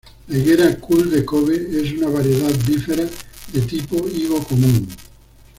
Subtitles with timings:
[0.29, 3.05] La higuera 'Cul De Cove' es una variedad "bífera"
[3.53, 4.87] de tipo higo común.